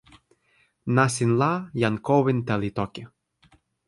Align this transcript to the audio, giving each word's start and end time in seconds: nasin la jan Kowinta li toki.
nasin 0.99 1.31
la 1.41 1.49
jan 1.81 1.95
Kowinta 2.07 2.55
li 2.61 2.69
toki. 2.77 3.03